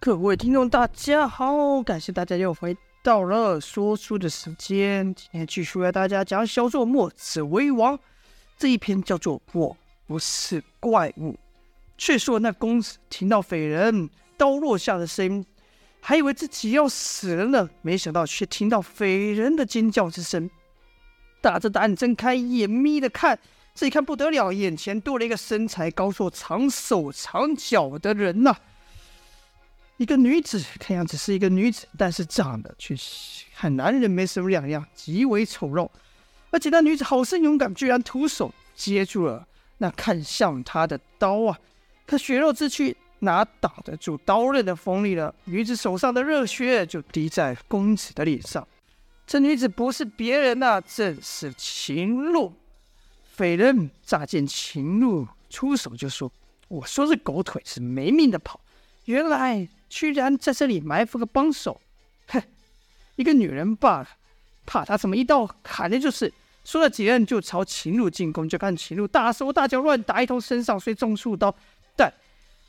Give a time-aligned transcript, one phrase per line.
[0.00, 5.12] 各位听众，大家好，感谢大家又回到了说书的时间。
[5.12, 7.98] 今天继续为大家讲小说《墨子为王》
[8.56, 9.76] 这一篇，叫做《我
[10.06, 11.32] 不是怪物》。
[11.98, 15.44] 却说那公子听到匪人刀落下的声音，
[16.00, 20.48] 还以为自己要死了呢，没想到却听到匪人的尖叫之声。
[21.40, 23.36] 打着胆睁开眼眯的看，
[23.74, 28.56] 这一看不得了，眼前多了一个身材高硕、长手长脚的人呐、
[29.98, 32.94] 一个女子，看样子是一个女子，但是长得却
[33.54, 35.90] 和男人没什么两样，极为丑陋。
[36.50, 39.44] 而且那女子好生勇敢，居然徒手接住了
[39.78, 41.58] 那看向她的刀啊！
[42.06, 45.34] 可血肉之躯哪挡得住刀刃的锋利呢？
[45.46, 48.66] 女子手上的热血就滴在公子的脸上。
[49.26, 52.52] 这女子不是别人呐、正是秦露。
[53.34, 56.30] 匪人乍见秦露出手，就说
[56.68, 58.60] ：“我说这狗腿是没命的跑，
[59.04, 61.80] 原来……”居然在这里埋伏个帮手，
[62.28, 62.42] 哼，
[63.16, 64.08] 一个女人罢了，
[64.66, 66.32] 怕他怎么一刀砍的就是。
[66.64, 71.54] 说了几人就朝秦鹿进攻，就看秦鹿大手大脚乱打一通，身上虽中数刀，
[71.96, 72.12] 但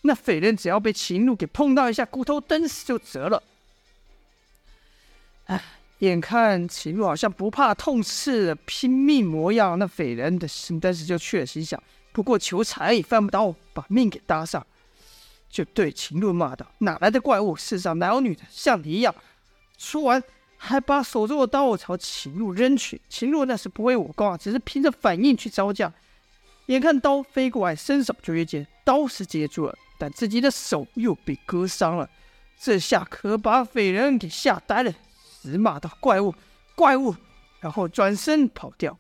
[0.04, 3.44] 那匪人只要被秦鹿给碰到一下，骨头登时就折了。
[5.48, 5.62] 哎，
[5.98, 14.66] 眼看秦鹿好像不怕痛刺的拼命模样，那匪人的心当时就去了，心想：不过求财也犯不到，把命给搭上。
[15.50, 17.56] 就对秦鹿骂道：“哪来的怪物？
[17.56, 19.14] 世上哪有女的像你一样？”
[19.78, 20.22] 说完，
[20.58, 23.02] 还把手中的刀朝秦鹿扔去。
[23.10, 25.92] 秦鹿那是不会武功啊，只是凭着反应去招架。
[26.68, 32.08] 眼看刀飞过来，伸手就越接，刀是接住了，但自己的手又被割伤了。
[32.60, 34.94] 这下可把匪人给吓呆了，
[35.42, 36.36] 直骂道：“怪物，
[36.76, 37.16] 怪物！”
[37.60, 38.98] 然后转身跑掉。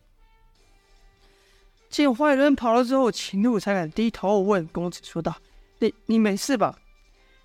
[1.89, 5.35] 见坏人跑了之后，秦鹿才敢低头问公子说道。
[5.79, 6.77] 你你没事吧？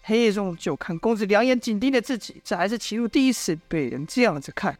[0.07, 4.79] 黑夜中就看公子两眼紧盯着自己，这还是秦鹿第一次被人这样子看，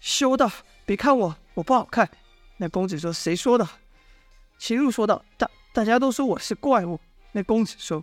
[0.00, 0.50] 羞道
[0.86, 2.08] ：“别看我，我不好看。”
[2.56, 3.68] 那公子说：“谁说的？”
[4.58, 6.98] 秦鹿说道：“大大家都说我是怪物。”
[7.32, 8.02] 那公子说：“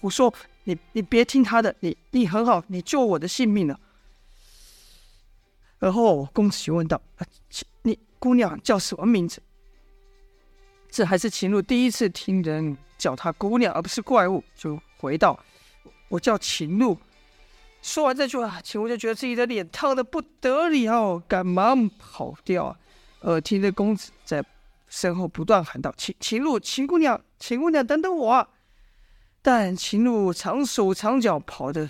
[0.00, 0.34] 胡说！
[0.64, 3.78] 你你别听他的，你你很好，你救我的性命了。”
[5.78, 7.26] 而后公子就问道：“啊，
[7.82, 9.40] 你姑娘叫什么名字？”
[10.90, 12.76] 这还是秦鹿第一次听人。
[12.98, 15.38] 叫她姑娘，而不是怪物，就回道
[16.08, 16.98] ：“我叫秦露。”
[17.82, 22.76] 说完这句话，秦鹿就觉得自己的脸烫得不得了，赶忙跑掉！
[23.20, 24.44] 耳听着公子在
[24.88, 28.48] 身后不断喊道：“秦秦露，秦姑娘，秦姑娘，等等我！”
[29.40, 31.88] 但秦露长手长脚，跑得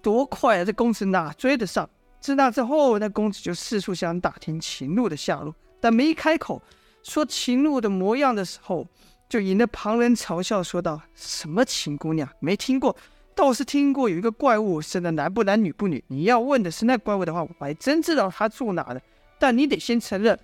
[0.00, 0.64] 多快啊！
[0.64, 1.88] 这公子哪追得上？
[2.20, 6.62] 自那之后，那公子就四处想打听秦露的下落，但没开口
[7.02, 8.86] 说秦露的模样的时候。
[9.28, 12.96] 就引得旁人嘲笑说道：“什么秦姑娘，没听过，
[13.34, 16.02] 倒是听过有一个怪物，生的男不男女不女。
[16.08, 19.02] 你要问的是那怪物的话，我还真知道他住哪的。
[19.38, 20.38] 但你得先承认，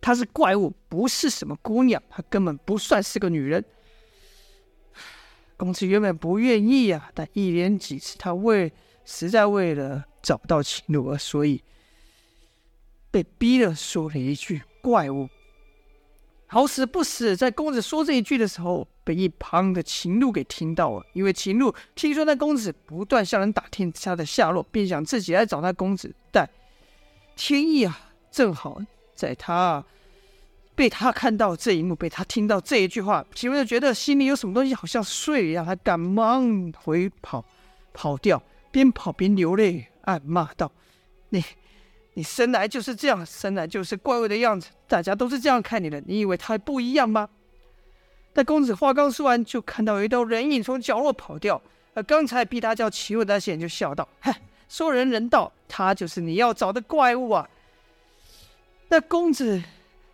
[0.00, 3.64] 他是怪物，不是什么姑娘，他根本不算是个女人。”
[5.58, 8.72] 公子原本不愿意啊，但一连几次，他为
[9.04, 11.62] 实在为了找不到秦鹿，所以
[13.10, 15.28] 被逼了说了一句“怪物”。
[16.52, 21.06] 好死不死，在公子说这一句的时候，被一旁的秦露给听到了。
[21.12, 26.12] 因为秦露听说那公子不断向人打听他的下落，便想自己来找那公子。
[26.32, 26.50] 但
[27.36, 28.82] 天意啊，正好
[29.14, 29.84] 在他
[30.74, 37.44] 被他看到这一幕，被他听到这一句话，秦鹿就觉得心里有什么东西好像碎一样，他赶忙回跑
[37.92, 40.72] 跑掉，边跑边流泪，暗骂道
[41.30, 41.44] ：“你。”
[42.20, 45.98] 你生来就是这样，生来就是怪物的样子，大家都是这样看你的。
[46.06, 47.26] 你以为他还不一样吗？
[48.34, 51.62] 那公子话刚说完，就看到有一道人影从角落跑掉。
[51.94, 54.38] 而刚才逼他叫秦鹿的那些人就笑道：“嗨，
[54.68, 57.48] 说人人道，他就是你要找的怪物啊！”
[58.90, 59.62] 那公子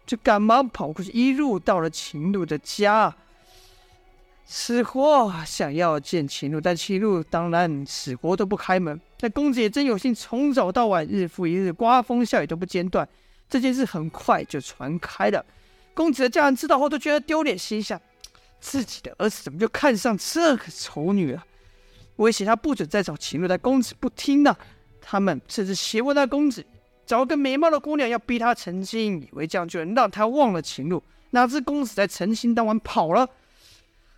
[0.06, 3.12] 就赶忙跑过去，一路到了秦路的家。
[4.49, 8.98] 死活想要见秦露，但秦露当然死活都不开门。
[9.19, 13.07] 那公子也真有幸，从早到晚，日复一日，刮风下雨都不间断。
[13.51, 15.45] 这件事很快就传开了。
[15.95, 18.01] 公子的家人知道后都觉得丢脸，心想：
[18.60, 21.45] 自己的儿子怎么就看上这个丑女了？
[22.16, 24.57] 威胁他不准再找秦露，但公子不听呢。
[25.01, 26.65] 他们甚至胁迫那公子，
[27.04, 31.03] 找个美貌的姑娘要逼他成亲，以为这样就能让他忘了秦露。
[31.31, 33.28] 哪知公子在成亲当晚跑了。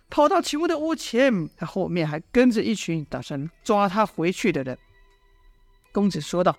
[0.09, 4.77] 跑到秦鹿的屋前，他后面还跟着一群打算抓他回去的人。
[5.91, 6.57] 公子说道：“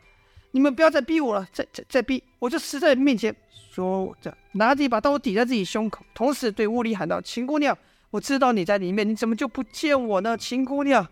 [0.53, 3.35] 你们不要再逼我了，再再再逼，我就死在你面前。”
[3.73, 7.77] 说着，拿着一把刀抵在自己胸口，同时对屋里喊道：“秦姑娘，
[8.11, 11.07] 我知道你在里面，你怎么就不见我呢？”秦姑娘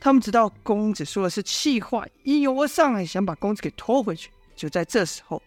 [0.00, 4.30] 他们知道公子说的是气话，一拥而上来想把公子给拖回去。
[4.54, 5.42] 就在这时候，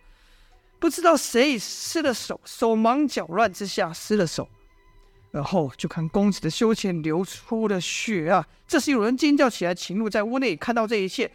[0.80, 4.47] 不知道谁失了手，手忙脚乱之下失了手，
[5.31, 8.45] 然后就看公子的胸前流出了血啊！
[8.68, 11.31] 这时有人尖叫起来，秦露在屋内看到这一切，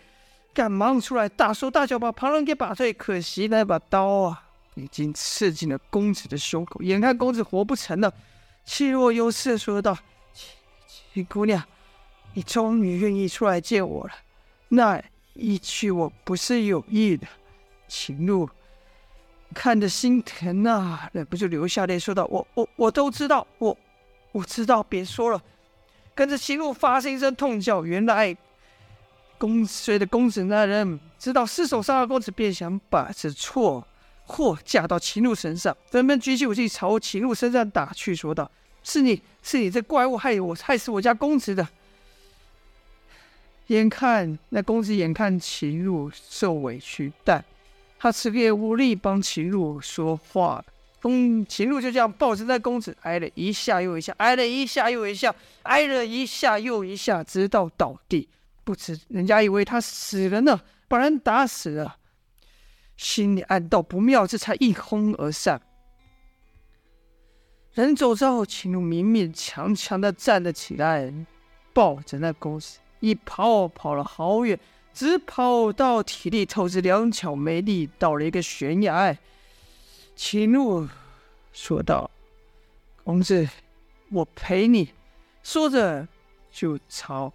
[0.55, 2.93] 赶忙出来大说大叫，把旁人给打退。
[2.93, 4.45] 可惜那把刀啊，
[4.75, 8.13] 已经刺进了公子的胸口，眼看公子活不成了，
[8.65, 9.97] 气若游丝说道
[11.13, 11.63] ：“秦姑娘。”
[12.35, 14.13] 你终于愿意出来见我了，
[14.69, 15.03] 那
[15.33, 17.27] 一句我不是有意的。
[17.89, 18.47] 秦露
[19.55, 23.75] 看着心疼啊，忍不住流下泪，说道：“我我我都知道，我
[24.37, 25.43] 我知道，别说了。”
[26.15, 27.85] 跟着秦鹿发生一声痛叫。
[27.85, 28.35] 原来
[29.37, 33.87] 公随的公子那人知道失手杀了公子，便想把这错
[34.25, 38.51] 祸嫁到秦鹿身上，纷纷举起武器朝秦鹿身上打去，说道
[38.83, 41.69] ：“是你是你这怪物害我害死我家公子的。”
[43.69, 47.45] 眼看那公子，眼看秦鹿受委屈，但
[47.99, 50.65] 他此刻也无力帮秦鹿说话。
[51.07, 55.33] 公秦鹿就这样抱着那公子，挨了一下又一下，挨了一下又一下，
[55.63, 58.29] 挨了一下又一下，直到倒地。
[58.65, 61.99] 不知人家以为他死了呢，把人打死了，
[62.97, 65.63] 心里暗道不妙，这才一哄而散。
[67.75, 71.15] 人走之后，秦鹿勉勉强强的站了起来，
[71.73, 72.81] 抱着那公子。
[72.99, 74.59] 一跑跑了好远，
[74.93, 79.17] 直跑到体力透支，两脚没力，到了一个悬崖。
[80.17, 80.89] 秦怒
[81.53, 82.11] 说道
[83.05, 83.49] ：“公子，
[84.11, 84.93] 我陪你。”
[85.45, 86.09] 说着
[86.51, 87.33] 就朝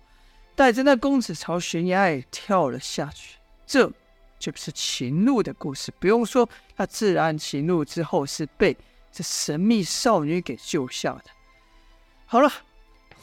[0.55, 3.37] 带着那公子朝悬崖跳了下去。
[3.65, 3.89] 这
[4.37, 5.93] 就是秦怒的故事。
[5.99, 8.75] 不用说，他自然秦怒之后是被
[9.11, 11.25] 这神秘少女给救下的。
[12.25, 12.51] 好了。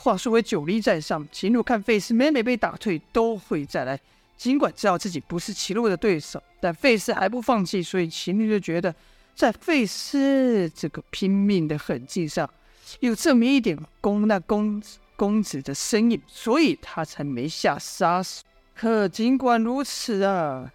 [0.00, 3.98] 话说回九黎寨上，秦鹿看费斯每每被打退，都会再来。
[4.36, 8.94] 尽管知道自己不是秦鹿的对手，但费斯还不放弃，所以秦鹿就觉得
[9.38, 12.50] 在费斯这个拼命的狠劲上，
[12.98, 18.42] 有这么一点公那公子公子的身影，所以他才没下杀手。
[18.74, 20.68] 可尽管如此啊，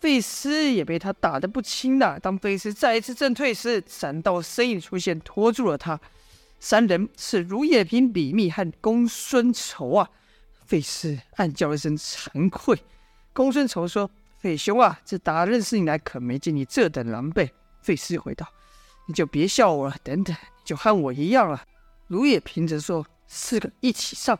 [0.00, 2.18] 费斯也被他打得不轻呐。
[2.18, 6.00] 当费斯再一次震退时，三道身影出现，拖住了他。
[6.58, 10.08] 三人是如叶平、李密和公孙仇啊！
[10.64, 12.78] 费斯暗叫一声惭愧。
[13.34, 14.10] 公孙仇说
[14.40, 17.50] ：“费兄啊，这打认识你来，可没见你这等狼狈。”
[17.86, 18.44] 费斯回道
[19.06, 21.64] ：“你就别笑我了，等等，就和我一样了。”
[22.08, 24.36] 卢也平则说：“四个一起上。”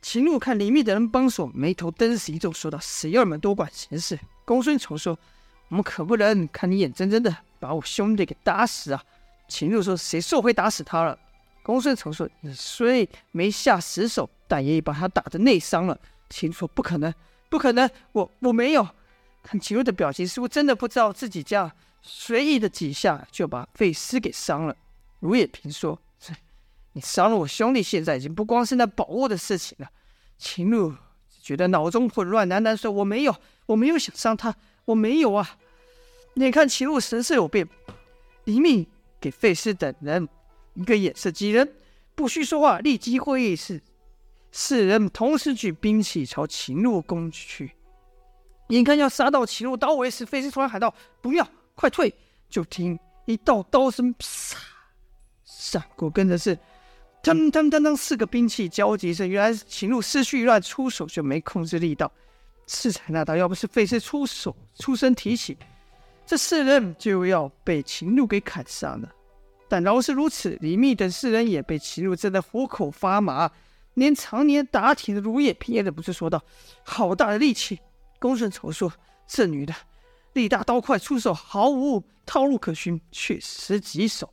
[0.00, 5.18] 秦鹿看李密等人帮手，眉头登时一皱，说道：“谁要你们多管闲事？”公孙仇说
[5.68, 9.04] ：“我们可不能看你眼睁睁的把我兄弟给打死啊！”
[9.48, 11.18] 秦鹿说：“谁说会打死他了？”
[11.62, 15.98] 公孙仇说：“你虽没下死手，但也已把他打得内伤了。”
[16.30, 17.12] 秦说：“不可能，
[17.50, 18.88] 不可能，我我没有。”
[19.42, 21.70] 看秦鹿的表情，似乎真的不知道自己这样
[22.06, 24.76] 随意的几下就把费斯给伤了。
[25.20, 26.00] 卢也平说
[26.94, 29.90] ：“你伤了我兄弟，现在已经不光是那宝物的事情了。”
[30.38, 30.94] 秦鹿
[31.42, 33.36] 觉得脑中混乱，喃喃说：“我没有，
[33.66, 34.54] 我没有想伤他，
[34.84, 35.58] 我没有啊。”
[36.36, 37.68] 眼看秦鹿神色有变，
[38.44, 38.88] 李密。
[39.18, 40.28] 给费斯等人
[40.74, 41.74] 一个眼色，几人
[42.14, 43.80] 不需说话，立即会议室
[44.52, 47.72] 四人同时举兵器朝秦鹿攻去。
[48.68, 52.12] 眼看要杀到秦鹿刀尾时，费斯突然喊道：“不要，快退！”
[52.50, 54.26] 就听一道刀声啪
[55.44, 56.58] 闪过，跟着是
[57.22, 59.28] 当当当当四个兵器交击声。
[59.28, 62.10] 原来是秦鹿思绪一乱，出手就没控制力道，
[62.66, 63.34] 刺在那刀。
[63.36, 65.56] 要不是费事出手出声提起。
[66.24, 69.08] 这四人就要被秦鹿给砍伤了，
[69.68, 73.50] 但饶是如此，李密等四人也被秦鹿震得虎口发麻，
[73.94, 76.42] 连常年打铁的卢也平也忍不住说道
[76.84, 77.80] ：“好大的力气！”
[78.18, 78.92] 公孙丑说
[79.28, 79.74] ：“这女的
[80.36, 84.32] 力大刀快，出手毫无套路可循，确实棘手。”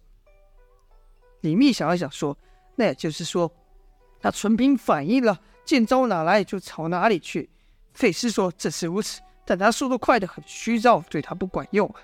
[1.41, 2.37] 李密想了想说
[2.75, 3.51] ：“那也就是说，
[4.21, 7.49] 他纯凭反应了，见招哪来就朝哪里去。”
[7.93, 11.99] 费斯说：“这是如此。”但他速度快得很，虚招对他不管用啊。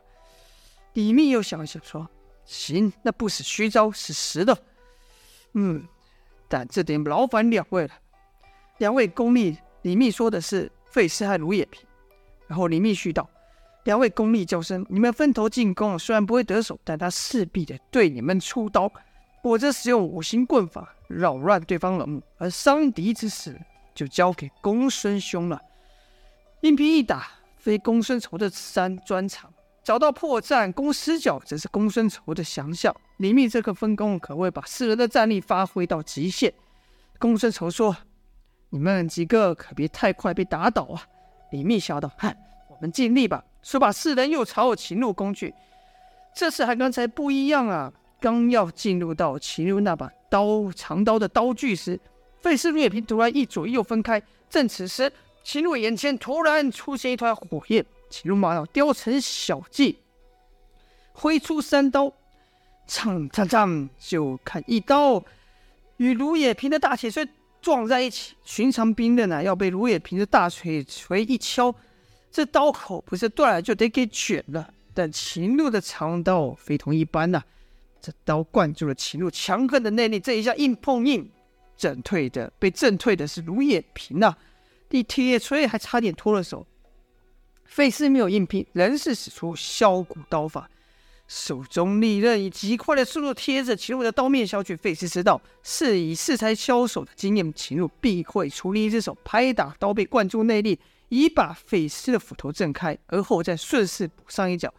[0.93, 2.09] 李密又想了想说
[2.43, 4.57] ：“行，那不使虚招是实的。
[5.53, 5.87] 嗯，
[6.49, 7.93] 但这得劳烦两位了。
[8.79, 11.81] 两位功力，李密说的是费斯和卢也平。
[12.45, 13.29] 然后李密续道：
[13.89, 18.91] 两位功力较深，你们分头进攻，虽然不会得手，但他势必得对你们出刀。
[19.41, 23.59] 我则使用五行棍法扰乱对方冷目，而伤敌之事
[23.95, 25.59] 就交给公孙兄了。”
[26.61, 29.49] 硬拼一打，非公孙仇的三专长；
[29.83, 32.95] 找到破绽，攻死角，则是公孙仇的强项。
[33.17, 36.53] 李密这个分工，可谓把四人的战力发挥到极限。
[37.17, 37.97] 公孙仇说
[38.69, 41.01] ：“你们几个可别太快被打倒啊！”
[41.51, 42.37] 李密笑道：“嗨，
[42.79, 45.53] 们尽力吧。”说罢，四人又朝秦鹿攻去。
[46.33, 47.91] 这次和刚才不一样啊！
[48.21, 51.99] 刚要进入到秦入那把刀长刀的刀具时，
[52.41, 54.21] 费斯、卢也平突然一左一右分开。
[54.49, 55.11] 正此时，
[55.43, 59.99] 秦鹿眼前突然出现一团火焰，秦鹿马上雕成小计，
[61.13, 62.11] 挥出三刀，
[62.87, 65.23] 锵锵锵，就看一刀
[65.97, 67.27] 与卢也平的大铁锤
[67.61, 68.35] 撞在一起。
[68.43, 71.73] 寻常兵刃啊，要被卢也平的大锤锤一敲，
[72.31, 74.73] 这刀口不是断了，就得给卷了。
[74.93, 77.45] 但秦鹿的长刀非同一般呐、啊，
[78.01, 81.29] 这刀灌注了秦鹿强横的内力，这一下硬碰硬，
[81.77, 84.35] 震退的被震退的是卢也平呐，
[84.89, 86.65] 李铁锤还差点脱了手。
[87.65, 90.69] 费斯没有硬拼，仍是使出削骨刀法，
[91.27, 94.75] 手中利刃以极快的速度贴着秦鹿的刀面削去。
[94.75, 100.77] 费斯知道是以适才削手的经验，秦鹿必会出另一只手拍打刀背灌注内力。
[101.09, 104.73] 以把费斯的斧头震开，而后再顺势补上一脚。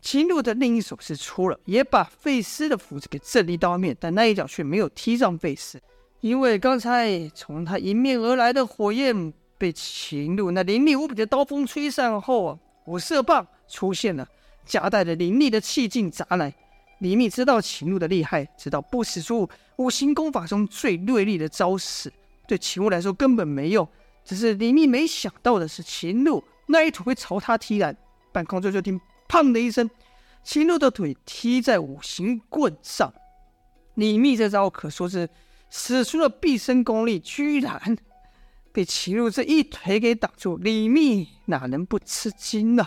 [0.00, 5.80] 秦鹿的另一手是出了，也把费斯的斧子给震离刀面，但那一脚却没有踢上费斯，
[6.20, 14.26] 因为刚才从他迎面而来的火焰被秦鹿那凌厉无比的刀锋吹散后啊，五色棒出现了，
[14.66, 16.52] 夹带着凌厉的气劲砸来。
[16.98, 22.12] 李密知道秦鹿的厉害，知道不使出五行功法中最锐利的招式，
[22.48, 23.88] 对秦鹿来说根本没用。
[24.24, 27.96] 只是李密没想到的是，秦鹿那一腿会朝他踢来。
[28.32, 29.90] 半空中就听“砰”的一声，
[30.42, 33.12] 秦鹿的腿踢在五行棍上。
[33.94, 35.28] 李密这招可说是
[35.68, 37.96] 使出了毕生功力，居然
[38.72, 40.56] 被秦鹿这一腿给挡住。
[40.56, 42.86] 李密哪能不吃惊呢？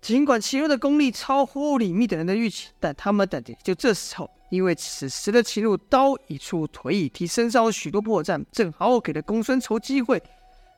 [0.00, 4.30] 尽管秦鹿的功力超乎李密等人的预期，但他们等的就这时候。
[4.52, 10.22] 因为此时的秦鹿刀已出，腿已踢，身上有许多破绽，正好给了公孙仇机会。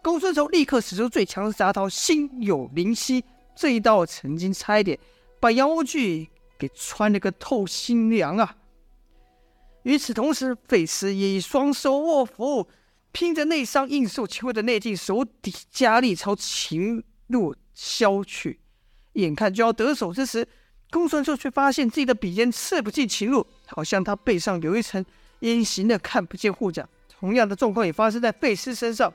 [0.00, 3.24] 公孙仇立刻使出最强的杀刀，心有灵犀。
[3.56, 4.96] 这一刀曾经差一点
[5.40, 8.56] 把姚巨给穿了个透心凉啊！
[9.82, 12.68] 与此同时，费斯也以双手握斧，
[13.10, 18.60] 拼着内伤硬受秦鹿的内劲，手底加力朝秦鹿削去。
[19.14, 20.46] 眼看就要得手之时，
[20.92, 23.44] 公孙仇却发现自己的笔尖刺不进秦鹿。
[23.66, 25.04] 好像他背上有一层
[25.40, 26.86] 隐形的看不见护甲。
[27.08, 29.12] 同样的状况也发生在费斯身上。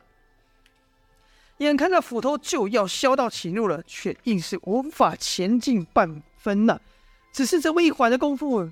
[1.58, 6.79] 眼看着斧头就要削到秦路了，却硬是无法前进半分呢。
[7.34, 8.72] 只是这么一会儿的功夫，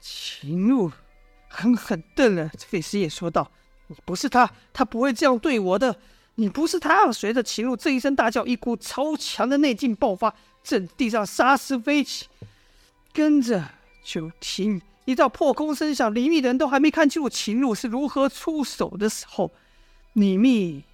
[0.00, 0.90] 秦路
[1.48, 3.50] 狠狠瞪了费斯，也说道
[3.88, 5.94] ：“你不是他，他不会这样对我的。
[6.36, 12.28] 你不是他。”随着秦路这一声大叫，一股超强的内劲爆发，震地上沙石飞起，
[13.12, 13.68] 跟着
[14.04, 14.80] 就听。
[15.04, 19.50] 一道破空声响，李密的人都还没看清楚秦鹿是如何出手的时候，
[20.12, 20.84] 李密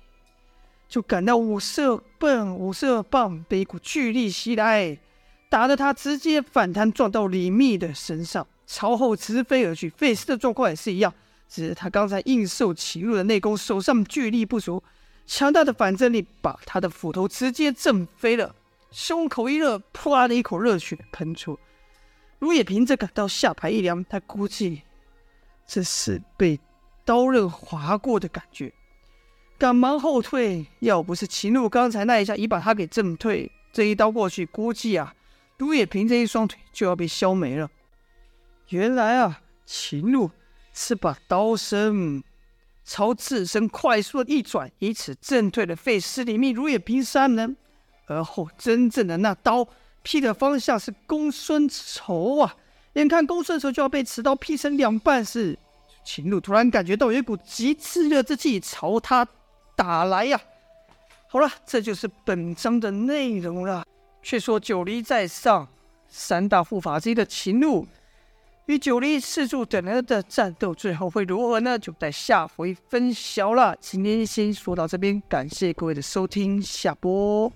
[0.89, 4.99] 就感到五色棒五色棒被一股巨力袭来，
[5.51, 9.91] 打得他直接反弹撞到李密的身上，朝后直飞而去。
[9.91, 11.13] 费斯的状况也是一样，
[11.47, 14.83] 只是他刚才应受秦鹿的内功，手上巨力不足，
[15.27, 18.55] 强大的反震力把他的斧头直接震飞了，
[18.91, 21.59] 胸口一热，啪的一口热血喷出。
[22.39, 24.83] 如也平则感到下排一凉，他估计
[25.67, 26.61] 这是被
[27.05, 28.73] 刀刃划过的感觉，
[29.59, 30.67] 赶忙后退。
[30.81, 35.15] 要不是秦鹿刚才那一下已把他给震退，这一刀过去，估计啊，
[35.57, 37.69] 如也平这一双腿就要被削没了。
[38.69, 40.31] 原来啊，秦鹿
[40.73, 42.23] 是把刀身
[42.85, 47.57] 朝自身快速的一转，以此震退了费斯、里密、如也平三人，
[48.07, 49.67] 而后真正的那刀。
[50.09, 52.57] 劈的方向是公孙仇啊！
[52.95, 55.59] 眼看公孙仇就要被持刀劈成两半时，
[56.03, 59.29] 秦鹿突然感觉到有一股极炽热之气朝他
[59.77, 61.29] 打来呀、啊！
[61.29, 63.85] 好了，这就是本章的内容了。
[64.23, 65.69] 却说九黎在上，
[66.09, 67.87] 三大护法之一的秦鹿
[68.65, 71.79] 与九黎四柱等人的战斗，最后会如何呢？
[71.79, 73.77] 就待下回分晓了。
[73.79, 77.53] 今天先说到这边，感谢各位的收听，下播。